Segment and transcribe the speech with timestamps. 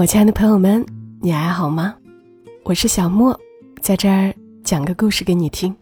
[0.00, 0.82] 我亲爱的朋友们，
[1.20, 1.94] 你还好吗？
[2.64, 3.38] 我是小莫，
[3.82, 4.34] 在这儿
[4.64, 5.76] 讲个故事给你听。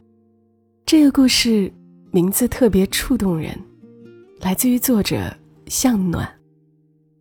[0.85, 1.73] 这个故事
[2.11, 3.57] 名字特别触动人，
[4.41, 5.33] 来自于作者
[5.69, 6.29] 向暖。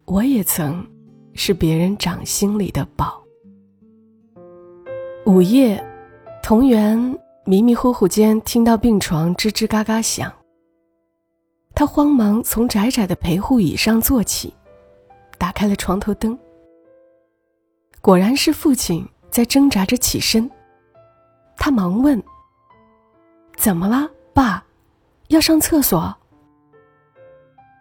[0.06, 0.84] 我也曾
[1.36, 3.22] 是别人掌心里的宝。
[5.28, 5.80] 午夜，
[6.42, 6.98] 同源
[7.46, 10.34] 迷迷糊糊间听到病床吱吱嘎嘎响，
[11.76, 14.52] 他慌忙从窄窄的陪护椅上坐起，
[15.38, 16.36] 打开了床头灯。
[18.02, 20.50] 果然是父亲在挣扎着起身，
[21.58, 22.22] 他忙问
[23.58, 24.64] ：“怎么了，爸？
[25.28, 26.16] 要上厕所？”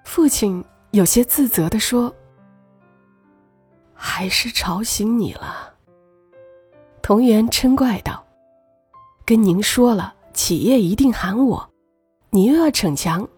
[0.05, 2.13] 父亲有些自责的说
[3.95, 5.75] ：“还是吵醒你了。”
[7.03, 8.25] 同源嗔怪道
[9.25, 11.71] ：“跟您说了，起夜一定喊我，
[12.31, 13.29] 你又要逞强，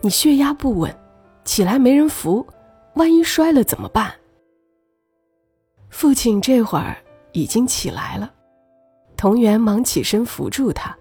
[0.00, 0.96] 你血压不稳，
[1.44, 2.46] 起来没人扶，
[2.94, 4.14] 万一摔了怎么办？”
[5.90, 6.96] 父亲这会儿
[7.32, 8.32] 已经起来了，
[9.16, 10.96] 童源忙起身扶住他。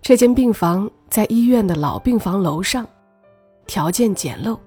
[0.00, 2.86] 这间病房在医院的老病房楼上，
[3.66, 4.58] 条件简陋，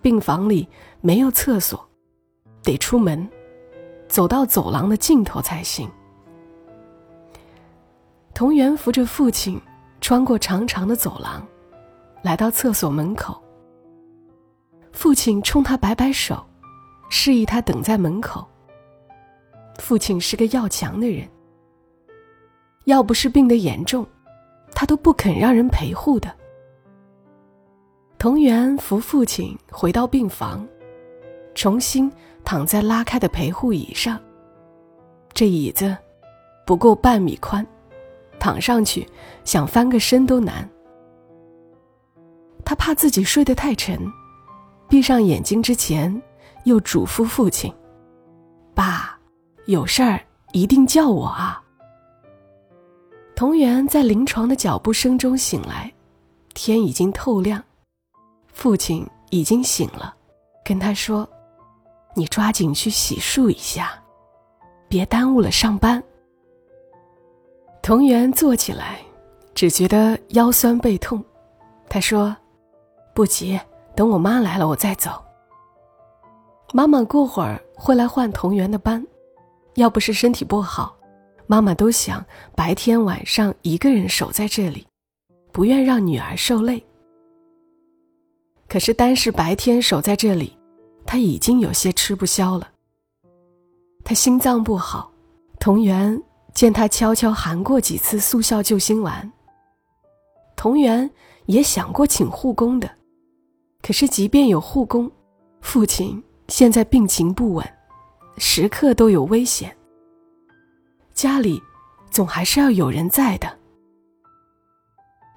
[0.00, 0.68] 病房里
[1.00, 1.86] 没有厕所，
[2.62, 3.28] 得出门，
[4.06, 5.90] 走到走廊的尽头才行。
[8.32, 9.60] 童源扶着父亲
[10.00, 11.46] 穿过长长的走廊，
[12.22, 13.42] 来到厕所门口。
[14.92, 16.44] 父亲冲他摆摆手。
[17.08, 18.46] 示意他等在门口。
[19.78, 21.28] 父亲是个要强的人，
[22.84, 24.06] 要不是病得严重，
[24.72, 26.32] 他都不肯让人陪护的。
[28.16, 30.66] 同源扶父亲回到病房，
[31.54, 32.10] 重新
[32.44, 34.18] 躺在拉开的陪护椅上。
[35.32, 35.96] 这椅子
[36.64, 37.66] 不够半米宽，
[38.38, 39.06] 躺上去
[39.44, 40.68] 想翻个身都难。
[42.64, 44.00] 他怕自己睡得太沉，
[44.88, 46.22] 闭上眼睛之前。
[46.64, 47.72] 又嘱咐父亲
[48.74, 49.18] ：“爸，
[49.66, 50.20] 有事儿
[50.52, 51.62] 一定叫我啊。”
[53.36, 55.92] 同源在临床的脚步声中醒来，
[56.54, 57.62] 天已经透亮，
[58.52, 60.14] 父亲已经醒了，
[60.64, 61.28] 跟他说
[62.14, 63.90] ：“你抓紧去洗漱一下，
[64.88, 66.02] 别耽误了上班。”
[67.82, 69.00] 同源坐起来，
[69.52, 71.22] 只觉得腰酸背痛，
[71.88, 72.34] 他说
[73.12, 73.60] ：“不急，
[73.96, 75.22] 等我妈来了，我再走。”
[76.76, 79.06] 妈妈过会儿会来换同源的班，
[79.76, 80.98] 要不是身体不好，
[81.46, 82.26] 妈妈都想
[82.56, 84.84] 白天晚上一个人守在这里，
[85.52, 86.84] 不愿让女儿受累。
[88.68, 90.58] 可是单是白天守在这里，
[91.06, 92.68] 她已经有些吃不消了。
[94.02, 95.12] 她心脏不好，
[95.60, 96.20] 同源
[96.54, 99.32] 见她悄悄含过几次速效救心丸。
[100.56, 101.08] 同源
[101.46, 102.90] 也想过请护工的，
[103.80, 105.08] 可是即便有护工，
[105.60, 106.20] 父亲。
[106.48, 107.66] 现在病情不稳，
[108.36, 109.74] 时刻都有危险。
[111.14, 111.62] 家里
[112.10, 113.58] 总还是要有人在的。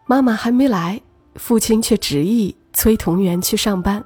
[0.05, 1.01] 妈妈还没来，
[1.35, 4.03] 父亲却执意催同源去上班，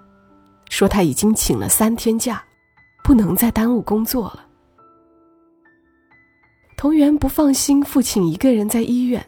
[0.69, 2.43] 说他已经请了三天假，
[3.03, 4.47] 不能再耽误工作了。
[6.77, 9.23] 同源不放心父亲一个人在医院，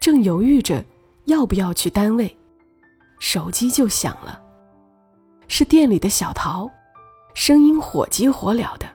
[0.00, 0.84] 正犹豫着
[1.24, 2.36] 要不要去单位，
[3.18, 4.40] 手机就响了，
[5.48, 6.70] 是店里的小桃。
[7.38, 8.86] 声音火急火燎的，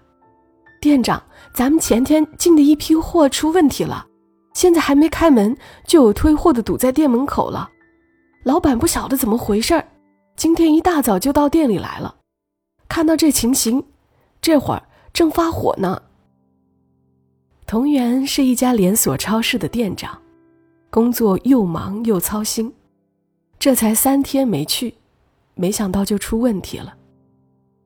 [0.81, 1.23] 店长，
[1.53, 4.05] 咱们前天进的一批货出问题了，
[4.53, 5.55] 现在还没开门，
[5.87, 7.69] 就有推货的堵在店门口了。
[8.43, 9.87] 老板不晓得怎么回事儿，
[10.35, 12.17] 今天一大早就到店里来了，
[12.89, 13.81] 看到这情形，
[14.41, 14.83] 这会儿
[15.13, 16.01] 正发火呢。
[17.65, 20.21] 同源是一家连锁超市的店长，
[20.89, 22.73] 工作又忙又操心，
[23.57, 24.95] 这才三天没去，
[25.55, 26.93] 没想到就出问题了。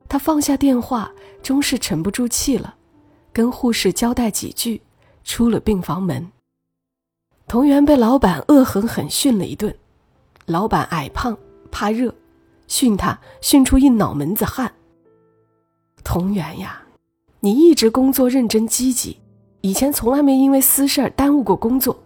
[0.08, 2.76] 他放下电话，终是沉不住气了，
[3.32, 4.80] 跟护士交代几句，
[5.22, 6.30] 出了病房门。
[7.46, 9.74] 同源被老板恶狠狠训了一顿，
[10.46, 11.36] 老板矮胖
[11.70, 12.14] 怕热，
[12.66, 14.72] 训他训出一脑门子汗。
[16.02, 16.82] 同源呀，
[17.40, 19.18] 你一直工作认真积极，
[19.60, 22.02] 以前从来没因为私事儿耽误过工作，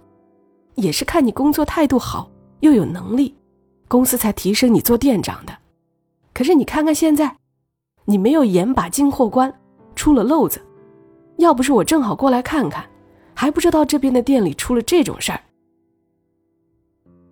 [0.74, 2.28] 也是看你工作态度好
[2.60, 3.36] 又有能力，
[3.86, 5.56] 公司才提升你做店长的。
[6.34, 7.36] 可是你看看现在。
[8.04, 9.52] 你没有严把进货关，
[9.94, 10.60] 出了漏子。
[11.38, 12.84] 要不是我正好过来看看，
[13.34, 15.40] 还不知道这边的店里出了这种事儿。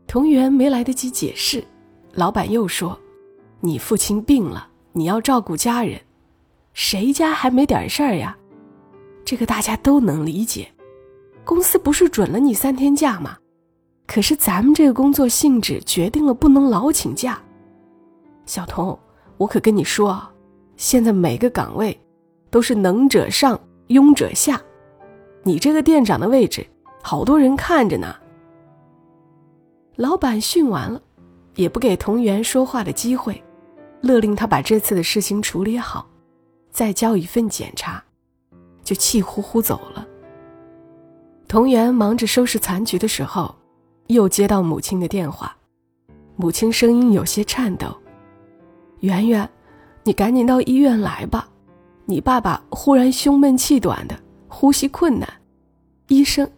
[0.07, 1.63] 同源没来得及解释，
[2.15, 2.99] 老板又说
[3.61, 6.01] ：“你父亲病了，你要照顾家人，
[6.73, 8.37] 谁家还没点事儿呀？
[9.25, 10.69] 这个大家都能理解。
[11.45, 13.37] 公司不是准了你三天假吗？
[14.07, 17.41] 可是咱们这个工作性质决定了不能老请假。
[18.47, 18.99] 小童，
[19.37, 20.21] 我可跟你说。”
[20.81, 22.00] 现在每个岗位
[22.49, 24.59] 都是能者上，庸者下。
[25.43, 26.67] 你这个店长的位置，
[27.03, 28.17] 好多人看着呢。”
[29.97, 30.99] 老板训完了，
[31.55, 33.44] 也不给同源说话的机会，
[34.00, 36.09] 勒令他把这次的事情处理好，
[36.71, 38.03] 再交一份检查，
[38.83, 40.06] 就气呼呼走了。
[41.47, 43.55] 同源忙着收拾残局的时候，
[44.06, 45.55] 又接到母亲的电话，
[46.37, 47.94] 母亲声音有些颤抖
[49.00, 49.47] ：“圆圆，
[50.02, 51.49] 你赶紧到医院来吧，
[52.06, 54.19] 你爸爸忽然胸闷气短的，
[54.49, 55.29] 呼吸困难，
[56.08, 56.50] 医生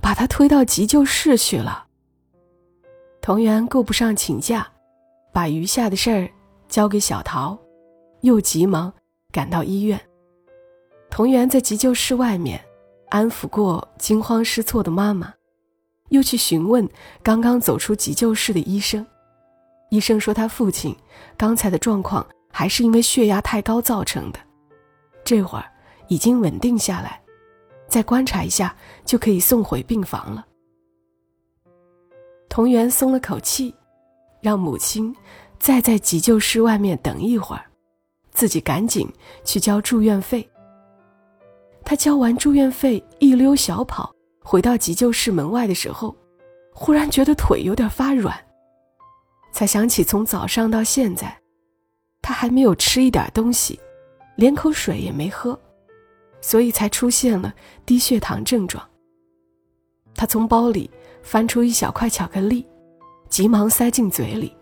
[0.00, 1.86] 把他推到急救室去了。”
[3.20, 4.66] 同源顾不上请假，
[5.32, 6.28] 把余下的事儿
[6.68, 7.58] 交给小桃，
[8.22, 8.92] 又急忙
[9.30, 10.00] 赶到医院。
[11.10, 12.60] 同源在急救室外面。
[13.10, 15.34] 安抚过惊慌失措的妈妈，
[16.10, 16.88] 又去询问
[17.24, 19.04] 刚刚走出急救室的医生。
[19.90, 20.94] 医生说他父亲
[21.36, 24.38] 刚才的状况还是因为血压太高造成的，
[25.24, 25.64] 这会儿
[26.08, 27.20] 已经稳定下来，
[27.88, 28.74] 再观察一下
[29.04, 30.46] 就可以送回病房了。
[32.48, 33.74] 同源松了口气，
[34.40, 35.14] 让母亲
[35.58, 37.64] 再在急救室外面等一会儿，
[38.32, 39.08] 自己赶紧
[39.44, 40.46] 去交住院费。
[41.84, 44.12] 他交完住院费，一溜小跑
[44.42, 46.14] 回到急救室门外的时候，
[46.74, 48.36] 忽然觉得腿有点发软，
[49.52, 51.40] 才想起从早上到现在，
[52.22, 53.78] 他还没有吃一点东西，
[54.36, 55.58] 连口水也没喝，
[56.40, 57.52] 所以才出现了
[57.84, 58.86] 低血糖症状。
[60.14, 60.90] 他从包里
[61.22, 62.66] 翻出一小块巧克力，
[63.28, 64.54] 急忙塞进嘴里，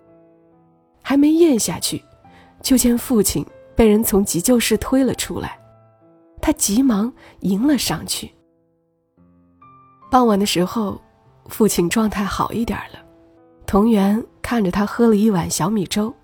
[1.03, 2.03] 还没咽下去，
[2.63, 3.45] 就见父亲
[3.75, 5.59] 被人从急救室推了出来。
[6.41, 8.31] 他急忙迎了上去。
[10.11, 11.01] 傍晚的时候，
[11.49, 13.05] 父亲状态好一点了。
[13.67, 16.15] 同源看着他喝了一碗小米粥。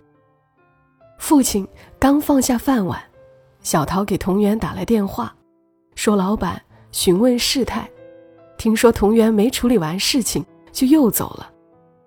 [1.18, 1.66] 父亲
[1.98, 3.00] 刚放下饭碗，
[3.60, 5.34] 小桃给同源打来电话，
[5.94, 6.60] 说老板
[6.92, 7.88] 询问事态，
[8.58, 11.50] 听说同源没处理完事情就又走了，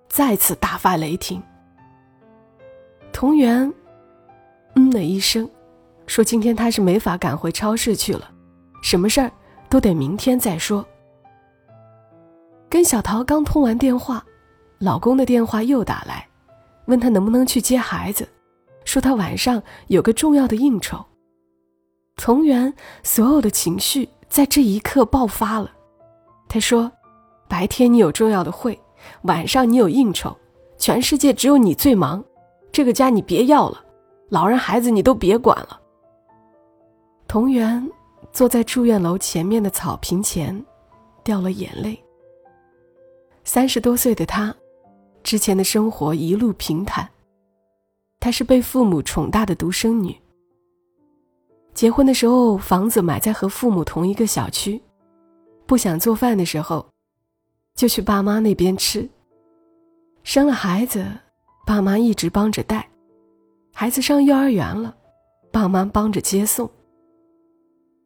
[0.08, 1.42] 再次大发雷霆。
[3.12, 3.72] 同源
[4.74, 5.48] 嗯了一声。
[6.06, 8.30] 说今天他是没法赶回超市去了，
[8.82, 9.30] 什么事儿
[9.68, 10.82] 都得明天再说。
[12.70, 14.24] 跟小桃刚通完电话，
[14.78, 16.26] 老公的电话又打来，
[16.86, 18.26] 问他能不能去接孩子，
[18.88, 21.04] 说他晚上有个重要的应酬。
[22.16, 25.70] 从元所有的情绪在这一刻爆发了，
[26.48, 26.90] 他说
[27.46, 28.80] ：“白天你有重要的会，
[29.24, 30.34] 晚上你有应酬，
[30.78, 32.24] 全世界只有你最忙，
[32.72, 33.84] 这个家你别要了，
[34.30, 35.78] 老人孩子你都别管了。”
[37.28, 37.86] 同源
[38.32, 40.64] 坐在住院楼前面的草坪前，
[41.22, 42.02] 掉了眼泪。
[43.44, 44.56] 三十多岁的他，
[45.22, 47.06] 之前的生活一路平坦。
[48.20, 50.16] 她是被父母宠大的独生女。
[51.74, 54.80] 结婚的时候，房子买在和父母同一个小区。
[55.66, 56.84] 不想做饭的时候，
[57.74, 59.08] 就去爸妈那边吃。
[60.24, 61.06] 生了孩子，
[61.66, 62.88] 爸妈一直帮着带。
[63.72, 64.96] 孩子上幼儿园了，
[65.52, 66.68] 爸妈帮着接送。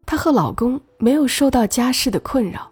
[0.05, 2.71] 她和老公没有受到家事的困扰，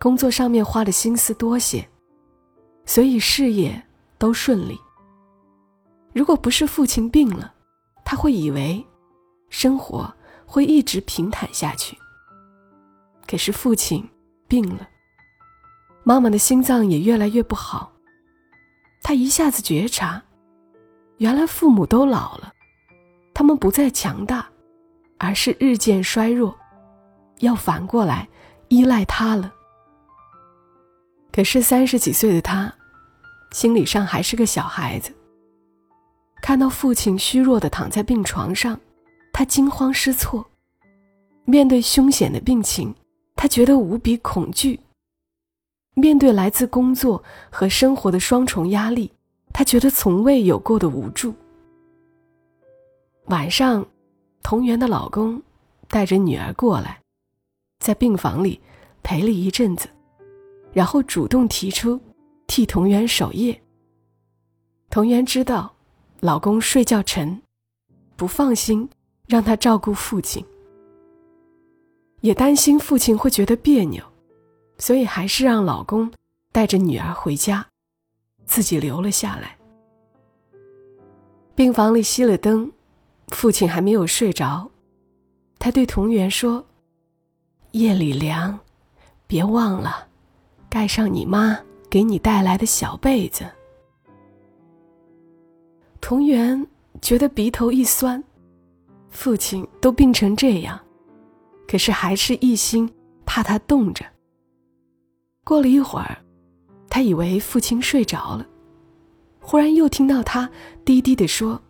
[0.00, 1.86] 工作上面花的心思多些，
[2.86, 3.82] 所以事业
[4.16, 4.78] 都顺利。
[6.18, 7.54] 如果不是父亲病了，
[8.04, 8.84] 他会以为
[9.50, 10.12] 生活
[10.44, 11.96] 会一直平坦下去。
[13.24, 14.04] 可是父亲
[14.48, 14.88] 病了，
[16.02, 17.92] 妈妈的心脏也越来越不好。
[19.00, 20.20] 他一下子觉察，
[21.18, 22.52] 原来父母都老了，
[23.32, 24.44] 他们不再强大。
[25.20, 26.56] 而是日渐衰弱，
[27.38, 28.28] 要反过来
[28.68, 29.52] 依赖他了。
[31.32, 32.72] 可是三十几岁的他，
[33.52, 35.12] 心理上还是个小孩子。
[36.40, 38.78] 看到父亲虚弱的躺在病床上，
[39.32, 40.44] 他惊慌失措。
[41.44, 42.94] 面对凶险的病情，
[43.36, 44.78] 他觉得无比恐惧。
[45.94, 49.10] 面对来自工作和生活的双重压力，
[49.52, 51.34] 他觉得从未有过的无助。
[53.26, 53.86] 晚上。
[54.40, 55.42] 同源的老公
[55.88, 57.02] 带着女儿过来，
[57.80, 58.58] 在病房里
[59.02, 59.86] 陪了一阵子，
[60.72, 62.00] 然后主动提出
[62.46, 63.60] 替同源守夜。
[64.88, 65.74] 同源知道
[66.20, 67.40] 老公睡觉沉，
[68.16, 68.88] 不放心
[69.26, 70.44] 让他照顾父亲，
[72.20, 74.02] 也担心父亲会觉得别扭，
[74.78, 76.10] 所以还是让老公
[76.52, 77.64] 带着女儿回家，
[78.46, 79.56] 自己留了下来。
[81.54, 82.70] 病房里熄了灯。
[83.28, 84.70] 父亲还没有睡着，
[85.58, 86.64] 他对同源说
[87.72, 88.58] ：“夜里凉，
[89.26, 90.08] 别忘了
[90.70, 91.58] 盖上你妈
[91.90, 93.44] 给你带来的小被子。”
[96.00, 96.66] 同源
[97.02, 98.22] 觉得鼻头一酸，
[99.10, 100.78] 父亲都病成这样，
[101.66, 102.90] 可是还是一心
[103.26, 104.04] 怕他冻着。
[105.44, 106.16] 过了一会儿，
[106.88, 108.46] 他以为父亲睡着了，
[109.40, 110.48] 忽然又听到他
[110.84, 111.60] 低低的说：“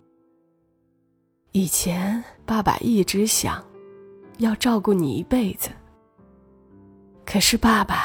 [1.52, 3.64] 以前爸爸一直想
[4.38, 5.70] 要照顾你一辈子，
[7.24, 8.04] 可是爸爸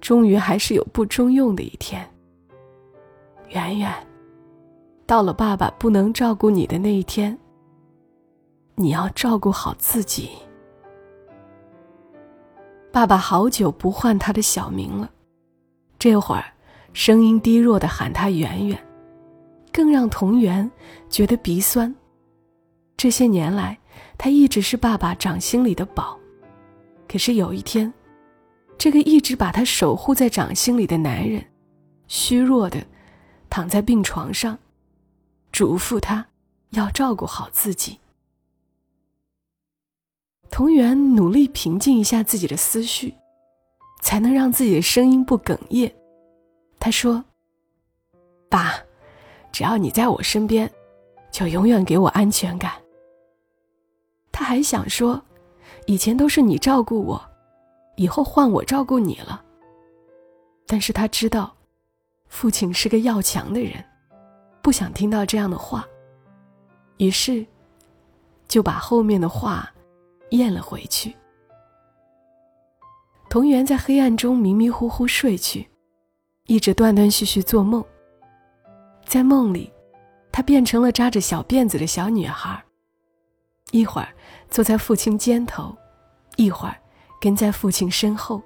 [0.00, 2.08] 终于还是有不中用的一天。
[3.48, 3.92] 圆圆，
[5.06, 7.38] 到了爸爸不能照顾你的那一天。”
[8.74, 10.30] 你要照顾好自己。
[12.90, 15.10] 爸爸好久不唤他的小名了，
[15.98, 16.44] 这会儿
[16.92, 18.86] 声音低弱的喊他圆圆，
[19.70, 20.68] 更让童媛
[21.10, 21.94] 觉得鼻酸。
[22.96, 23.78] 这些年来，
[24.16, 26.18] 他一直是爸爸掌心里的宝，
[27.06, 27.92] 可是有一天，
[28.78, 31.44] 这个一直把他守护在掌心里的男人，
[32.08, 32.82] 虚弱的
[33.50, 34.58] 躺在病床上，
[35.52, 36.26] 嘱咐他
[36.70, 37.98] 要照顾好自己。
[40.50, 43.14] 童媛努力平静一下自己的思绪，
[44.00, 45.94] 才能让自己的声音不哽咽。
[46.80, 47.24] 他说
[48.50, 48.74] ：“爸，
[49.52, 50.70] 只要你在我身边，
[51.30, 52.72] 就永远给我安全感。”
[54.32, 55.22] 他还想说
[55.86, 57.22] ：“以前都是你照顾我，
[57.96, 59.44] 以后换我照顾你了。”
[60.66, 61.54] 但是他知道，
[62.28, 63.84] 父亲是个要强的人，
[64.62, 65.86] 不想听到这样的话，
[66.98, 67.44] 于是
[68.48, 69.68] 就把后面的话。
[70.32, 71.14] 咽了回去。
[73.28, 75.68] 童媛在黑暗中迷迷糊糊睡去，
[76.46, 77.84] 一直断断续续做梦。
[79.04, 79.70] 在梦里，
[80.32, 82.64] 他变成了扎着小辫子的小女孩，
[83.72, 84.08] 一会儿
[84.48, 85.76] 坐在父亲肩头，
[86.36, 86.74] 一会儿
[87.20, 88.40] 跟在父亲身后，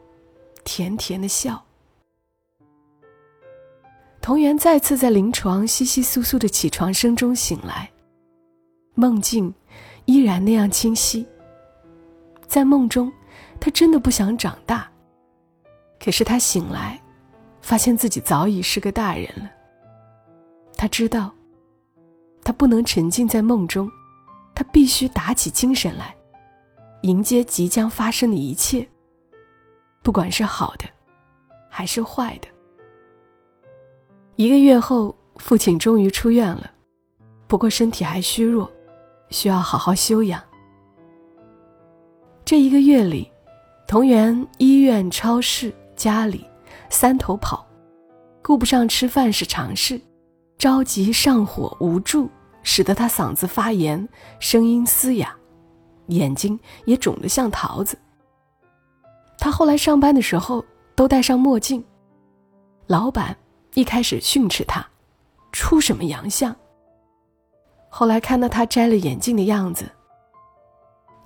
[0.65, 1.65] 甜甜的笑。
[4.27, 7.89] 童原再次在临床窸窸窣窣的起床声中醒来，
[8.97, 9.55] 梦境
[10.05, 11.25] 依然那样清晰。
[12.49, 13.13] 在梦中，
[13.61, 14.91] 他真的不想长大。
[16.01, 17.01] 可是他醒来，
[17.61, 19.49] 发现自己早已是个大人了。
[20.77, 21.33] 他知道，
[22.43, 23.89] 他不能沉浸在梦中，
[24.57, 26.13] 他必须打起精神来，
[27.03, 28.89] 迎接即将发生的一切，
[30.03, 30.85] 不管是好的，
[31.71, 32.49] 还是坏的。
[34.37, 36.71] 一个月后，父亲终于出院了，
[37.47, 38.71] 不过身体还虚弱，
[39.31, 40.43] 需要好好休养。
[42.45, 43.31] 这一个月里，
[43.89, 46.45] 同源医院、超市、家里
[46.91, 47.67] 三头跑，
[48.43, 49.99] 顾不上吃饭是常事。
[50.59, 52.29] 着急、上火、无助，
[52.63, 54.07] 使得他嗓子发炎，
[54.39, 55.35] 声音嘶哑，
[56.09, 57.97] 眼睛也肿得像桃子。
[59.39, 60.63] 他后来上班的时候
[60.95, 61.83] 都戴上墨镜，
[62.87, 63.37] 老板
[63.77, 64.85] 一开始训斥他
[65.53, 66.57] ：“出什么洋相？”
[67.89, 69.89] 后来看到他摘了眼镜的样子。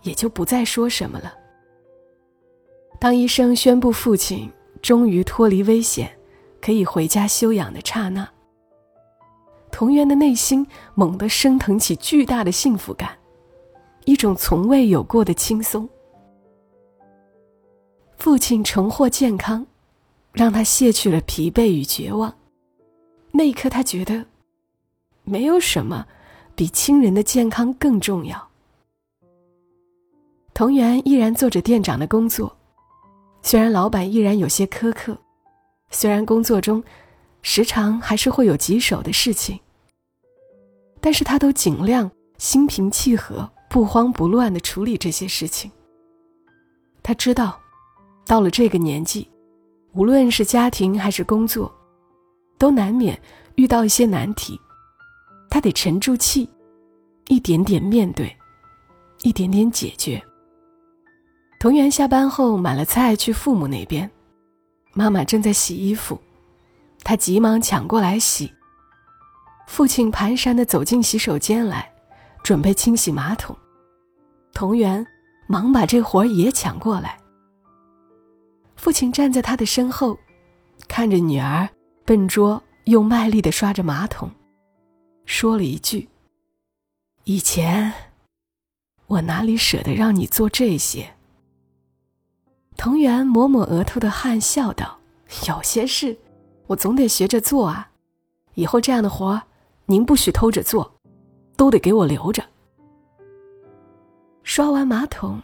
[0.02, 1.34] 也就不再说什么了。
[2.98, 6.10] 当医生宣布父亲终于脱离危险，
[6.60, 8.26] 可以回家休养的刹那，
[9.70, 13.10] 童媛的内心猛地升腾起巨大的幸福感，
[14.06, 15.88] 一种从未有过的轻松。
[18.16, 19.66] 父亲重获健康，
[20.32, 22.34] 让他卸去了疲惫与绝望。
[23.32, 24.24] 那一刻，他觉得，
[25.24, 26.06] 没有什么
[26.54, 28.48] 比亲人的健康更重要。
[30.52, 32.54] 童源依然做着店长的工作，
[33.42, 35.16] 虽然老板依然有些苛刻，
[35.90, 36.82] 虽然工作中
[37.40, 39.58] 时常还是会有棘手的事情，
[41.00, 45.70] 但是他都尽量心平气和、不慌不乱的处理这些事情。
[47.02, 47.58] 他知道，
[48.26, 49.26] 到了这个年纪，
[49.92, 51.72] 无论是家庭还是工作，
[52.60, 53.18] 都难免
[53.54, 54.60] 遇到一些难题，
[55.48, 56.46] 他得沉住气，
[57.28, 58.36] 一点点面对，
[59.22, 60.22] 一点点解决。
[61.58, 64.08] 童媛下班后买了菜去父母那边，
[64.92, 66.20] 妈妈正在洗衣服，
[67.02, 68.52] 他急忙抢过来洗。
[69.66, 71.90] 父亲蹒跚的走进洗手间来，
[72.42, 73.56] 准备清洗马桶，
[74.52, 75.06] 童媛
[75.46, 77.18] 忙把这活儿也抢过来。
[78.76, 80.18] 父亲站在他的身后，
[80.88, 81.66] 看着女儿
[82.10, 84.28] 笨拙又卖力的刷着马桶，
[85.26, 86.08] 说了一句
[87.22, 87.92] ：“以前，
[89.06, 91.14] 我哪里舍得让你做这些。”
[92.76, 94.98] 藤原抹抹额头的汗，笑道
[95.46, 96.18] ：“有些事，
[96.66, 97.92] 我总得学着做啊。
[98.54, 99.40] 以后这样的活，
[99.86, 100.92] 您不许偷着做，
[101.56, 102.44] 都得给我留着。”
[104.42, 105.40] 刷完马桶，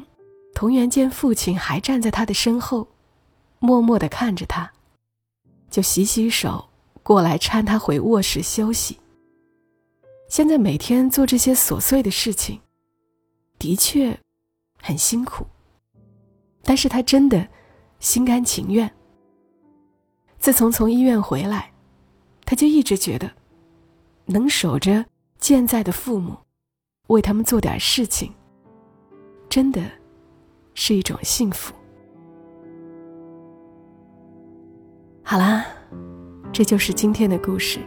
[0.53, 2.89] 藤原见父亲还站在他的身后，
[3.61, 4.73] 默默的看着他，
[5.71, 6.69] 就洗洗手，
[7.03, 8.99] 过来搀他回卧室休息。
[10.29, 12.61] 现在每天做这些琐碎的事情，
[13.59, 14.19] 的确
[14.83, 15.47] 很辛苦，
[16.63, 17.49] 但是他真的
[18.01, 18.93] 心甘情愿。
[20.39, 21.73] 自从从医院回来，
[22.45, 23.31] 他就一直觉得，
[24.27, 25.05] 能守着
[25.39, 26.37] 健在的父母，
[27.09, 28.33] 为他们做点事情，
[29.49, 29.89] 真的
[30.75, 31.73] 是一种幸福。
[35.29, 35.67] 好啦，
[36.53, 37.81] 这就是今天的故事。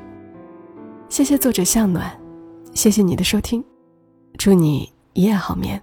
[1.08, 2.12] 谢谢作者向暖，
[2.74, 3.64] 谢谢你的收听，
[4.38, 5.82] 祝你一夜好眠。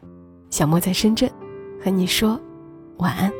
[0.51, 1.33] 小莫在深圳，
[1.83, 2.39] 和你说
[2.99, 3.33] 晚安。